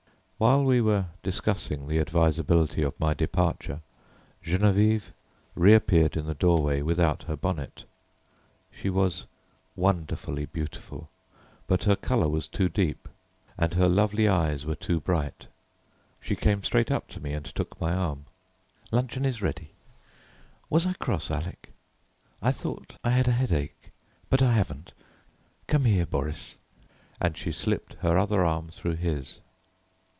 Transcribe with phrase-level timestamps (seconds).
[0.49, 3.81] While we were discussing the advisability of my departure
[4.43, 5.11] Geneviève
[5.53, 7.83] reappeared in the doorway without her bonnet.
[8.71, 9.27] She was
[9.75, 11.11] wonderfully beautiful,
[11.67, 13.07] but her colour was too deep
[13.55, 15.45] and her lovely eyes were too bright.
[16.19, 18.25] She came straight up to me and took my arm.
[18.91, 19.73] "Luncheon is ready.
[20.71, 21.71] Was I cross, Alec?
[22.41, 23.91] I thought I had a headache,
[24.27, 24.93] but I haven't.
[25.67, 26.55] Come here, Boris;"
[27.19, 29.39] and she slipped her other arm through his.